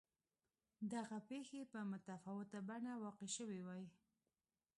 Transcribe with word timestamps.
دغه 0.93 1.17
پېښې 1.29 1.61
په 1.73 1.79
متفاوته 1.91 2.57
بڼه 2.69 2.91
واقع 3.03 3.29
شوې 3.37 3.59
وای. 3.67 3.85